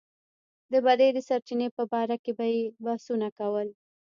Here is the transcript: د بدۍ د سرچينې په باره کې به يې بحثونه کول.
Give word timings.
د 0.71 0.73
بدۍ 0.85 1.09
د 1.13 1.17
سرچينې 1.27 1.67
په 1.77 1.83
باره 1.91 2.15
کې 2.23 2.31
به 2.37 2.45
يې 2.53 2.61
بحثونه 2.85 3.27
کول. 3.37 3.67